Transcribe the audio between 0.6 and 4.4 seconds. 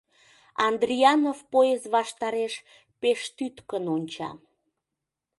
Андрианов поезд ваштареш пеш тӱткын онча.